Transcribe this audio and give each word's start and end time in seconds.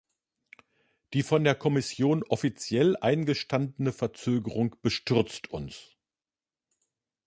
Die 1.13 1.21
von 1.21 1.43
der 1.43 1.53
Kommission 1.53 2.23
offiziell 2.23 2.97
eingestandene 2.97 3.93
Verzögerung 3.93 4.75
bestürzt 4.81 5.51
uns. 5.51 5.95